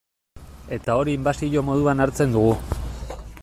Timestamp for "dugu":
2.39-2.59